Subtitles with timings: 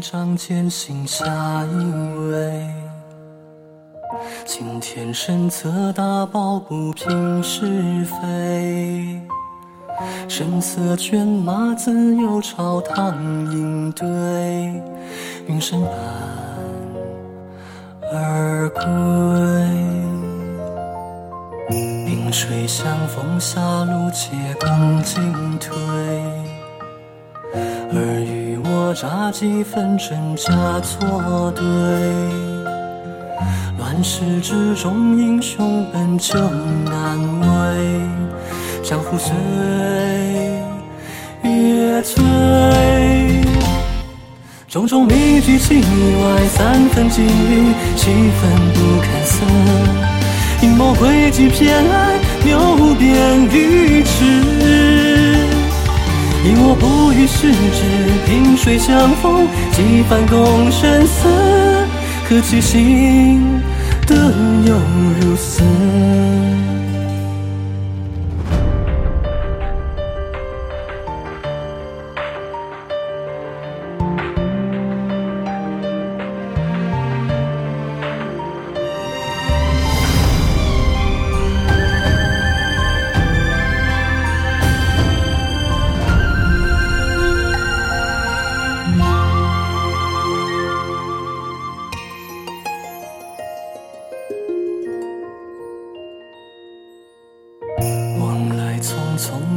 [0.00, 1.24] 上艰辛下
[1.64, 1.74] 一
[2.30, 2.66] 位。
[4.44, 9.20] 今天身侧大抱不平是非，
[10.28, 13.16] 声色犬马自有朝堂
[13.52, 14.08] 应对，
[15.46, 15.90] 云深半
[18.12, 18.82] 而归。
[22.06, 26.39] 萍水相逢下路，且共进退。
[28.90, 31.64] 尔虞我诈几分真假错对，
[33.78, 37.46] 乱世之中英雄本就难为。
[38.82, 39.32] 江湖岁
[41.44, 42.20] 月催，
[44.66, 49.46] 种种谜局戏外，三分金缕，七分不堪色。
[50.62, 53.79] 阴谋诡计偏爱，谬辩愚痴。
[56.74, 57.82] 不与世事，
[58.26, 61.28] 萍水相逢，几番共生死，
[62.28, 63.60] 何其幸
[64.06, 64.14] 得
[64.64, 64.74] 有
[65.20, 65.62] 如斯。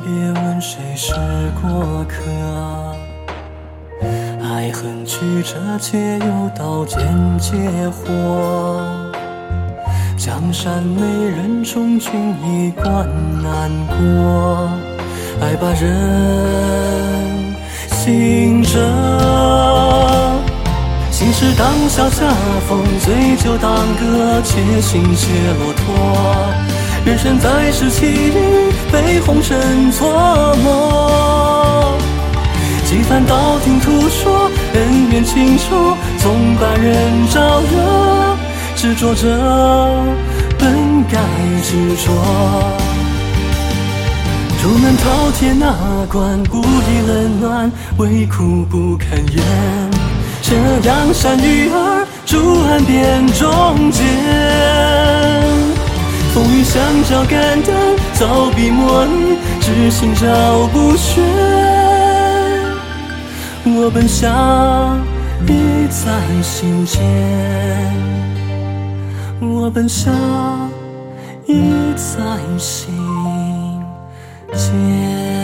[0.00, 0.10] 别
[0.42, 1.12] 问谁是
[1.60, 2.14] 过客。
[4.42, 6.98] 爱恨曲折，皆由刀剑
[7.38, 7.56] 结
[7.88, 8.84] 火。
[10.16, 13.08] 江山美人终君一关
[13.42, 14.68] 难过，
[15.40, 17.54] 爱把人
[17.90, 18.78] 心折。
[21.10, 22.26] 心事当笑恰
[22.68, 25.84] 逢，醉酒当歌，且行且落拓。
[27.08, 28.32] 人生在世，起于
[28.92, 31.96] 被红尘磋磨。
[32.84, 38.36] 几番道听途说，恩怨情仇，总把人招惹。
[38.76, 39.26] 执着者
[40.58, 41.18] 本该
[41.62, 42.12] 执着。
[44.60, 45.74] 出门饕餮那
[46.12, 49.42] 关，不以冷暖，唯苦不堪言。
[50.42, 50.54] 这
[50.86, 54.04] 阳山女儿，住岸边中间。
[56.98, 57.74] 风雨相交，肝胆
[58.14, 61.22] 早笔墨离，知心照不宣。
[63.64, 64.98] 我本相
[65.46, 67.00] 意在心间，
[69.40, 70.12] 我本相
[71.46, 72.92] 意在心
[74.52, 75.37] 间。